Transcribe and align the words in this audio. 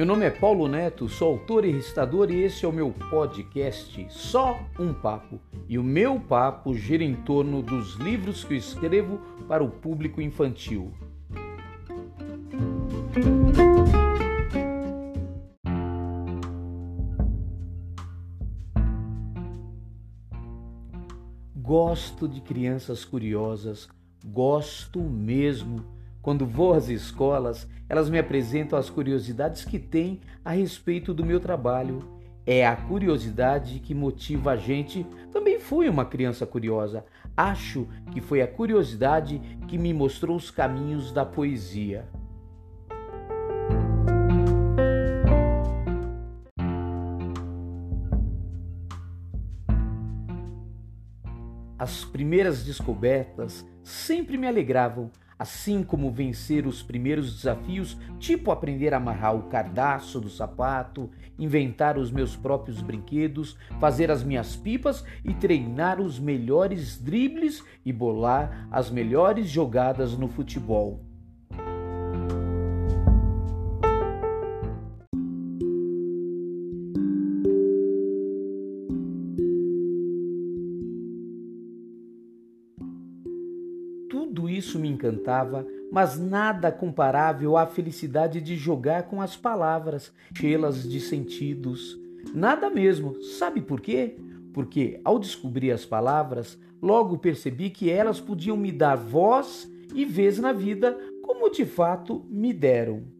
Meu 0.00 0.06
nome 0.06 0.24
é 0.24 0.30
Paulo 0.30 0.66
Neto, 0.66 1.10
sou 1.10 1.32
autor 1.32 1.62
e 1.62 1.72
recitador 1.72 2.30
e 2.30 2.42
esse 2.42 2.64
é 2.64 2.68
o 2.68 2.72
meu 2.72 2.90
podcast 3.10 4.06
Só 4.08 4.58
um 4.78 4.94
Papo. 4.94 5.38
E 5.68 5.78
o 5.78 5.84
meu 5.84 6.18
papo 6.18 6.74
gira 6.74 7.04
em 7.04 7.14
torno 7.14 7.60
dos 7.60 7.96
livros 7.96 8.42
que 8.42 8.54
eu 8.54 8.56
escrevo 8.56 9.20
para 9.46 9.62
o 9.62 9.70
público 9.70 10.22
infantil. 10.22 10.90
Gosto 21.54 22.26
de 22.26 22.40
crianças 22.40 23.04
curiosas, 23.04 23.86
gosto 24.24 24.98
mesmo. 24.98 25.99
Quando 26.22 26.44
vou 26.44 26.74
às 26.74 26.88
escolas, 26.90 27.66
elas 27.88 28.10
me 28.10 28.18
apresentam 28.18 28.78
as 28.78 28.90
curiosidades 28.90 29.64
que 29.64 29.78
têm 29.78 30.20
a 30.44 30.50
respeito 30.50 31.14
do 31.14 31.24
meu 31.24 31.40
trabalho. 31.40 32.20
É 32.46 32.66
a 32.66 32.76
curiosidade 32.76 33.80
que 33.80 33.94
motiva 33.94 34.52
a 34.52 34.56
gente. 34.56 35.06
Também 35.32 35.58
fui 35.58 35.88
uma 35.88 36.04
criança 36.04 36.46
curiosa. 36.46 37.06
Acho 37.34 37.88
que 38.12 38.20
foi 38.20 38.42
a 38.42 38.46
curiosidade 38.46 39.40
que 39.66 39.78
me 39.78 39.94
mostrou 39.94 40.36
os 40.36 40.50
caminhos 40.50 41.10
da 41.10 41.24
poesia. 41.24 42.06
As 51.78 52.04
primeiras 52.04 52.62
descobertas 52.62 53.66
sempre 53.82 54.36
me 54.36 54.46
alegravam, 54.46 55.10
assim 55.40 55.82
como 55.82 56.10
vencer 56.10 56.66
os 56.66 56.82
primeiros 56.82 57.34
desafios, 57.34 57.96
tipo 58.18 58.50
aprender 58.50 58.92
a 58.92 58.98
amarrar 58.98 59.34
o 59.34 59.44
cardaço 59.44 60.20
do 60.20 60.28
sapato, 60.28 61.08
inventar 61.38 61.96
os 61.96 62.10
meus 62.10 62.36
próprios 62.36 62.82
brinquedos, 62.82 63.56
fazer 63.80 64.10
as 64.10 64.22
minhas 64.22 64.54
pipas 64.54 65.02
e 65.24 65.32
treinar 65.32 65.98
os 65.98 66.18
melhores 66.18 67.00
dribles 67.00 67.64
e 67.86 67.90
bolar 67.90 68.68
as 68.70 68.90
melhores 68.90 69.48
jogadas 69.48 70.14
no 70.14 70.28
futebol. 70.28 71.00
Isso 84.60 84.78
me 84.78 84.88
encantava, 84.88 85.66
mas 85.90 86.18
nada 86.18 86.70
comparável 86.70 87.56
à 87.56 87.66
felicidade 87.66 88.40
de 88.40 88.56
jogar 88.56 89.04
com 89.04 89.20
as 89.20 89.36
palavras, 89.36 90.12
cheias 90.34 90.88
de 90.88 91.00
sentidos. 91.00 91.98
Nada 92.34 92.70
mesmo. 92.70 93.20
Sabe 93.22 93.60
por 93.60 93.80
quê? 93.80 94.16
Porque 94.52 95.00
ao 95.02 95.18
descobrir 95.18 95.72
as 95.72 95.84
palavras, 95.84 96.58
logo 96.80 97.18
percebi 97.18 97.70
que 97.70 97.90
elas 97.90 98.20
podiam 98.20 98.56
me 98.56 98.70
dar 98.70 98.96
voz 98.96 99.70
e 99.94 100.04
vez 100.04 100.38
na 100.38 100.52
vida, 100.52 100.96
como 101.22 101.50
de 101.50 101.64
fato 101.64 102.24
me 102.28 102.52
deram. 102.52 103.19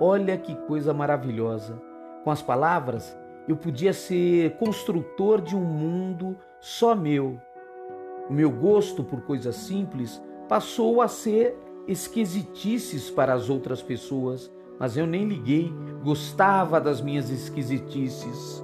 Olha 0.00 0.38
que 0.38 0.54
coisa 0.54 0.94
maravilhosa. 0.94 1.82
Com 2.22 2.30
as 2.30 2.40
palavras, 2.40 3.18
eu 3.48 3.56
podia 3.56 3.92
ser 3.92 4.56
construtor 4.56 5.40
de 5.40 5.56
um 5.56 5.64
mundo 5.64 6.36
só 6.60 6.94
meu. 6.94 7.40
O 8.30 8.32
meu 8.32 8.50
gosto 8.50 9.02
por 9.02 9.22
coisas 9.22 9.56
simples 9.56 10.22
passou 10.48 11.02
a 11.02 11.08
ser 11.08 11.56
esquisitices 11.88 13.10
para 13.10 13.32
as 13.32 13.50
outras 13.50 13.82
pessoas, 13.82 14.52
mas 14.78 14.96
eu 14.96 15.06
nem 15.06 15.24
liguei, 15.24 15.72
gostava 16.04 16.80
das 16.80 17.00
minhas 17.00 17.30
esquisitices. 17.30 18.62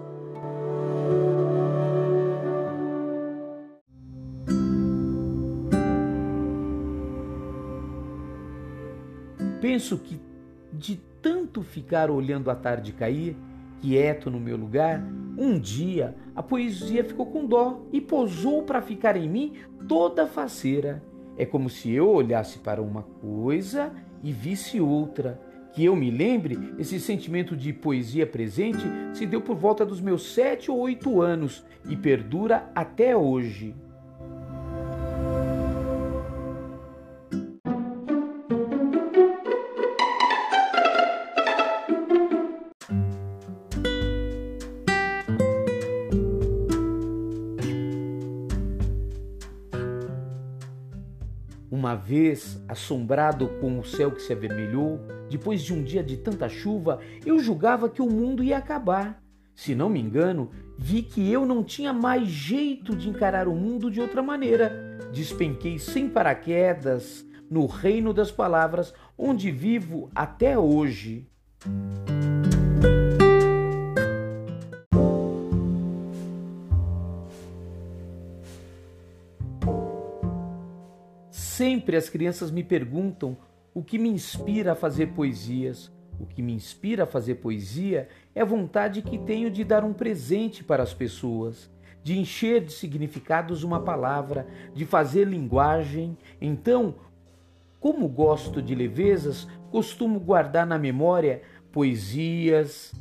Penso 9.61 9.99
que 9.99 10.21
de 10.73 11.00
tanto 11.25 11.62
ficar 11.62 12.11
olhando 12.11 12.51
a 12.51 12.55
tarde 12.55 12.93
cair, 12.93 13.35
quieto 13.81 14.31
no 14.31 14.39
meu 14.39 14.59
lugar, 14.59 15.03
um 15.39 15.59
dia 15.59 16.15
a 16.37 16.43
poesia 16.43 17.03
ficou 17.03 17.25
com 17.25 17.47
dó 17.47 17.81
e 17.91 17.99
posou 17.99 18.62
para 18.62 18.83
ficar 18.83 19.17
em 19.17 19.27
mim 19.27 19.55
toda 19.89 20.27
faceira. 20.27 21.03
É 21.39 21.47
como 21.47 21.71
se 21.71 21.91
eu 21.91 22.11
olhasse 22.11 22.59
para 22.59 22.83
uma 22.83 23.03
coisa 23.03 23.91
e 24.23 24.33
visse 24.33 24.79
outra. 24.83 25.41
Que 25.73 25.87
eu 25.87 25.97
me 25.97 26.11
lembre, 26.11 26.75
esse 26.79 27.01
sentimento 27.01 27.56
de 27.56 27.73
poesia 27.73 28.27
presente 28.27 28.85
se 29.15 29.25
deu 29.25 29.41
por 29.41 29.56
volta 29.56 29.85
dos 29.85 30.03
meus 30.03 30.35
sete 30.35 30.71
ou 30.71 30.79
oito 30.79 31.23
anos 31.23 31.65
e 31.89 31.97
perdura 31.97 32.71
até 32.75 33.17
hoje. 33.17 33.75
Uma 51.84 51.97
vez, 51.97 52.65
assombrado 52.67 53.47
com 53.61 53.78
o 53.78 53.84
céu 53.84 54.11
que 54.11 54.22
se 54.22 54.33
avermelhou, 54.33 54.99
depois 55.28 55.61
de 55.61 55.75
um 55.75 55.83
dia 55.83 56.03
de 56.03 56.17
tanta 56.17 56.49
chuva, 56.49 56.99
eu 57.27 57.39
julgava 57.39 57.91
que 57.91 58.00
o 58.00 58.09
mundo 58.09 58.43
ia 58.43 58.56
acabar. 58.56 59.22
Se 59.55 59.75
não 59.75 59.91
me 59.91 60.00
engano, 60.00 60.50
vi 60.78 61.03
que 61.03 61.31
eu 61.31 61.44
não 61.44 61.62
tinha 61.62 61.93
mais 61.93 62.27
jeito 62.27 62.97
de 62.97 63.11
encarar 63.11 63.47
o 63.47 63.55
mundo 63.55 63.91
de 63.91 64.00
outra 64.00 64.23
maneira. 64.23 64.99
Despenquei 65.12 65.78
sem 65.78 66.09
paraquedas 66.09 67.23
no 67.50 67.67
reino 67.67 68.15
das 68.15 68.33
palavras, 68.33 68.94
onde 69.19 69.50
vivo 69.50 70.11
até 70.15 70.59
hoje. 70.59 71.28
Sempre 81.84 81.99
as 81.99 82.09
crianças 82.09 82.50
me 82.50 82.65
perguntam 82.65 83.37
o 83.75 83.83
que 83.83 83.99
me 83.99 84.09
inspira 84.09 84.72
a 84.72 84.75
fazer 84.75 85.09
poesias. 85.09 85.93
O 86.19 86.25
que 86.25 86.41
me 86.41 86.55
inspira 86.55 87.03
a 87.03 87.06
fazer 87.06 87.34
poesia 87.34 88.09
é 88.34 88.41
a 88.41 88.45
vontade 88.47 89.03
que 89.03 89.19
tenho 89.19 89.50
de 89.50 89.62
dar 89.65 89.84
um 89.84 89.93
presente 89.93 90.65
para 90.65 90.83
as 90.83 90.94
pessoas, 90.94 91.71
de 92.03 92.19
encher 92.19 92.65
de 92.65 92.73
significados 92.73 93.62
uma 93.62 93.81
palavra, 93.81 94.47
de 94.73 94.87
fazer 94.87 95.27
linguagem. 95.27 96.17
Então, 96.41 96.94
como 97.78 98.09
gosto 98.09 98.62
de 98.62 98.75
levezas, 98.75 99.47
costumo 99.71 100.19
guardar 100.19 100.67
na 100.67 100.78
memória 100.78 101.43
poesias, 101.71 102.94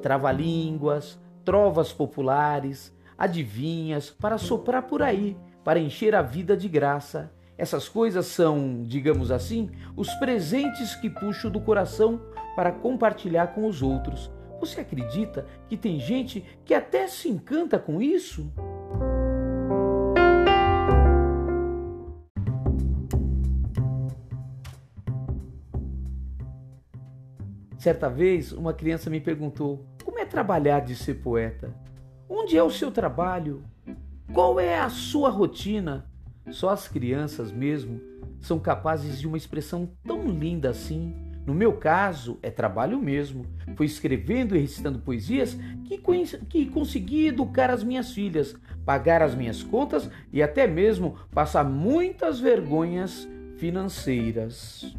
trava-línguas, 0.00 1.20
trovas 1.44 1.92
populares, 1.92 2.90
adivinhas, 3.18 4.08
para 4.08 4.38
soprar 4.38 4.84
por 4.84 5.02
aí, 5.02 5.36
para 5.62 5.78
encher 5.78 6.14
a 6.14 6.22
vida 6.22 6.56
de 6.56 6.70
graça. 6.70 7.30
Essas 7.60 7.90
coisas 7.90 8.24
são, 8.24 8.82
digamos 8.84 9.30
assim, 9.30 9.68
os 9.94 10.08
presentes 10.14 10.94
que 10.94 11.10
puxo 11.10 11.50
do 11.50 11.60
coração 11.60 12.18
para 12.56 12.72
compartilhar 12.72 13.48
com 13.48 13.66
os 13.66 13.82
outros. 13.82 14.30
Você 14.58 14.80
acredita 14.80 15.44
que 15.68 15.76
tem 15.76 16.00
gente 16.00 16.42
que 16.64 16.72
até 16.72 17.06
se 17.06 17.28
encanta 17.28 17.78
com 17.78 18.00
isso? 18.00 18.50
Certa 27.76 28.08
vez, 28.08 28.52
uma 28.52 28.72
criança 28.72 29.10
me 29.10 29.20
perguntou: 29.20 29.84
como 30.02 30.18
é 30.18 30.24
trabalhar 30.24 30.80
de 30.80 30.96
ser 30.96 31.16
poeta? 31.16 31.76
Onde 32.26 32.56
é 32.56 32.62
o 32.62 32.70
seu 32.70 32.90
trabalho? 32.90 33.62
Qual 34.32 34.58
é 34.58 34.80
a 34.80 34.88
sua 34.88 35.28
rotina? 35.28 36.09
Só 36.50 36.70
as 36.70 36.88
crianças 36.88 37.52
mesmo 37.52 38.00
são 38.40 38.58
capazes 38.58 39.18
de 39.18 39.26
uma 39.26 39.36
expressão 39.36 39.90
tão 40.04 40.28
linda 40.28 40.70
assim. 40.70 41.14
No 41.46 41.54
meu 41.54 41.72
caso, 41.72 42.38
é 42.42 42.50
trabalho 42.50 42.98
mesmo. 42.98 43.46
Foi 43.76 43.86
escrevendo 43.86 44.56
e 44.56 44.60
recitando 44.60 44.98
poesias 44.98 45.56
que, 45.84 45.98
que 46.48 46.66
consegui 46.66 47.28
educar 47.28 47.70
as 47.70 47.82
minhas 47.82 48.12
filhas, 48.12 48.56
pagar 48.84 49.22
as 49.22 49.34
minhas 49.34 49.62
contas 49.62 50.10
e 50.32 50.42
até 50.42 50.66
mesmo 50.66 51.16
passar 51.32 51.64
muitas 51.64 52.40
vergonhas 52.40 53.28
financeiras. 53.56 54.94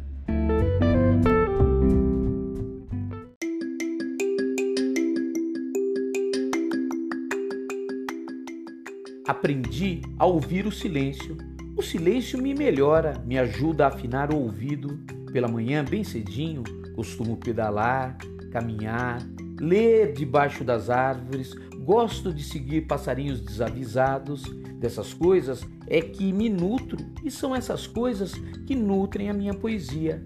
Aprendi 9.32 10.02
a 10.18 10.26
ouvir 10.26 10.66
o 10.66 10.72
silêncio. 10.72 11.36
O 11.76 11.82
silêncio 11.82 12.40
me 12.40 12.54
melhora, 12.54 13.14
me 13.26 13.38
ajuda 13.38 13.84
a 13.84 13.88
afinar 13.88 14.32
o 14.32 14.38
ouvido. 14.38 15.00
Pela 15.32 15.48
manhã, 15.48 15.82
bem 15.82 16.04
cedinho, 16.04 16.62
costumo 16.94 17.36
pedalar, 17.38 18.18
caminhar, 18.52 19.18
ler 19.58 20.12
debaixo 20.12 20.62
das 20.62 20.90
árvores, 20.90 21.54
gosto 21.84 22.32
de 22.32 22.44
seguir 22.44 22.82
passarinhos 22.82 23.40
desavisados. 23.40 24.44
Dessas 24.78 25.14
coisas 25.14 25.64
é 25.86 26.00
que 26.00 26.32
me 26.32 26.50
nutro 26.50 26.98
e 27.24 27.30
são 27.30 27.54
essas 27.54 27.86
coisas 27.86 28.34
que 28.66 28.74
nutrem 28.74 29.30
a 29.30 29.34
minha 29.34 29.54
poesia. 29.54 30.22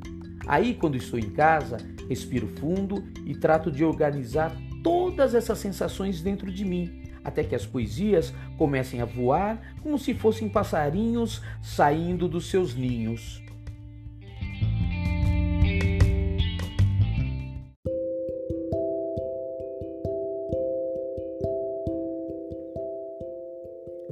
Aí, 0.47 0.75
quando 0.75 0.97
estou 0.97 1.19
em 1.19 1.31
casa, 1.31 1.76
respiro 2.09 2.49
fundo 2.59 3.05
e 3.25 3.35
trato 3.35 3.70
de 3.70 3.85
organizar 3.85 4.56
todas 4.82 5.35
essas 5.35 5.59
sensações 5.59 6.23
dentro 6.23 6.50
de 6.50 6.64
mim, 6.64 7.06
até 7.26 7.43
que 7.43 7.56
as 7.56 7.67
poesias 7.67 8.32
comecem 8.56 9.00
a 9.00 9.05
voar 9.05 9.61
como 9.82 9.99
se 9.99 10.14
fossem 10.14 10.49
passarinhos 10.49 11.43
saindo 11.61 12.28
dos 12.28 12.49
seus 12.49 12.76
ninhos. 12.76 13.43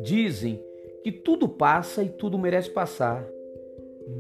Dizem 0.03 0.61
que 1.05 1.13
tudo 1.13 1.49
passa 1.49 2.03
e 2.03 2.09
tudo 2.09 2.37
merece 2.37 2.69
passar. 2.69 3.25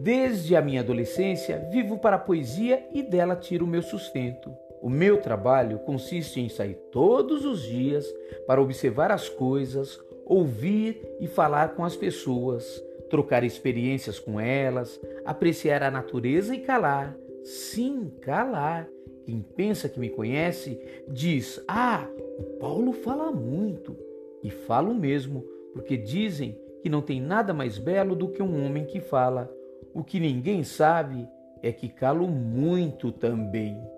Desde 0.02 0.54
a 0.54 0.62
minha 0.62 0.80
adolescência, 0.80 1.68
vivo 1.72 1.98
para 1.98 2.16
a 2.16 2.18
poesia 2.18 2.86
e 2.92 3.02
dela 3.02 3.34
tiro 3.34 3.64
o 3.64 3.68
meu 3.68 3.82
sustento. 3.82 4.63
O 4.84 4.90
meu 4.90 5.16
trabalho 5.16 5.78
consiste 5.78 6.42
em 6.42 6.50
sair 6.50 6.74
todos 6.92 7.46
os 7.46 7.62
dias 7.62 8.06
para 8.46 8.60
observar 8.60 9.10
as 9.10 9.30
coisas, 9.30 9.98
ouvir 10.26 11.00
e 11.18 11.26
falar 11.26 11.74
com 11.74 11.82
as 11.82 11.96
pessoas, 11.96 12.84
trocar 13.08 13.44
experiências 13.44 14.18
com 14.18 14.38
elas, 14.38 15.00
apreciar 15.24 15.82
a 15.82 15.90
natureza 15.90 16.54
e 16.54 16.58
calar. 16.58 17.16
Sim, 17.42 18.12
calar. 18.20 18.86
Quem 19.24 19.40
pensa 19.40 19.88
que 19.88 19.98
me 19.98 20.10
conhece 20.10 20.78
diz: 21.08 21.64
Ah, 21.66 22.06
o 22.38 22.58
Paulo 22.58 22.92
fala 22.92 23.32
muito. 23.32 23.96
E 24.42 24.50
falo 24.50 24.92
mesmo, 24.92 25.46
porque 25.72 25.96
dizem 25.96 26.60
que 26.82 26.90
não 26.90 27.00
tem 27.00 27.22
nada 27.22 27.54
mais 27.54 27.78
belo 27.78 28.14
do 28.14 28.28
que 28.28 28.42
um 28.42 28.62
homem 28.62 28.84
que 28.84 29.00
fala. 29.00 29.50
O 29.94 30.04
que 30.04 30.20
ninguém 30.20 30.62
sabe 30.62 31.26
é 31.62 31.72
que 31.72 31.88
calo 31.88 32.28
muito 32.28 33.10
também. 33.10 33.93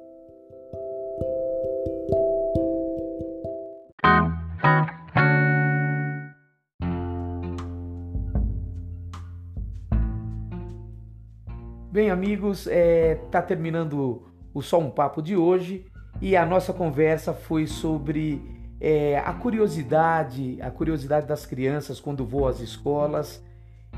Amigos, 12.17 12.61
está 12.61 12.73
é, 12.75 13.15
tá 13.31 13.43
terminando 13.43 14.23
o 14.55 14.63
Só 14.63 14.79
um 14.79 14.91
Papo 14.91 15.21
de 15.21 15.37
hoje 15.37 15.85
e 16.21 16.35
a 16.35 16.47
nossa 16.47 16.73
conversa 16.73 17.35
foi 17.35 17.67
sobre 17.67 18.41
é, 18.81 19.19
a 19.19 19.35
curiosidade, 19.35 20.59
a 20.63 20.71
curiosidade 20.71 21.27
das 21.27 21.45
crianças 21.45 22.01
quando 22.01 22.25
vou 22.25 22.49
às 22.49 22.59
escolas 22.59 23.45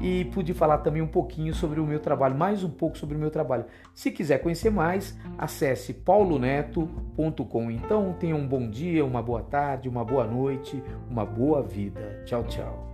e 0.01 0.25
pude 0.27 0.53
falar 0.53 0.79
também 0.79 1.01
um 1.01 1.07
pouquinho 1.07 1.55
sobre 1.55 1.79
o 1.79 1.87
meu 1.87 2.01
trabalho, 2.01 2.37
mais 2.37 2.65
um 2.65 2.71
pouco 2.71 2.99
sobre 2.99 3.17
o 3.17 3.19
meu 3.19 3.31
trabalho. 3.31 3.65
Se 3.95 4.11
quiser 4.11 4.39
conhecer 4.39 4.71
mais, 4.71 5.17
acesse 5.37 5.93
pauloneto.com. 5.93 7.71
Então, 7.71 8.15
tenha 8.19 8.35
um 8.35 8.47
bom 8.47 8.69
dia, 8.69 9.05
uma 9.05 9.23
boa 9.23 9.43
tarde, 9.43 9.89
uma 9.89 10.05
boa 10.05 10.25
noite, 10.25 10.83
uma 11.09 11.25
boa 11.25 11.63
vida. 11.63 12.23
Tchau, 12.25 12.45
tchau. 12.45 12.89